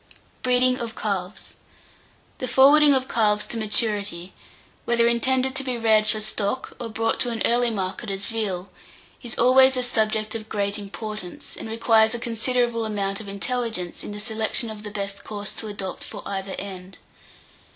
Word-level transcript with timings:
BREEDING 0.41 0.79
OF 0.79 0.95
CALVES. 0.95 1.53
The 2.39 2.47
forwarding 2.47 2.95
of 2.95 3.07
calves 3.07 3.45
to 3.45 3.55
maturity, 3.55 4.33
whether 4.83 5.07
intended 5.07 5.55
to 5.55 5.63
be 5.63 5.77
reared 5.77 6.07
for 6.07 6.19
stock, 6.19 6.75
or 6.79 6.89
brought 6.89 7.19
to 7.19 7.29
an 7.29 7.43
early 7.45 7.69
market 7.69 8.09
as 8.09 8.25
veal, 8.25 8.71
is 9.21 9.37
always 9.37 9.77
a 9.77 9.83
subject 9.83 10.33
of 10.33 10.49
great 10.49 10.79
importance, 10.79 11.55
and 11.55 11.69
requires 11.69 12.15
a 12.15 12.19
considerable 12.19 12.83
amount 12.83 13.19
of 13.21 13.27
intelligence 13.27 14.03
in 14.03 14.11
the 14.11 14.19
selection 14.19 14.71
of 14.71 14.81
the 14.81 14.89
best 14.89 15.23
course, 15.23 15.53
to 15.53 15.67
adopt 15.67 16.03
for 16.03 16.23
either 16.25 16.55
end. 16.57 16.97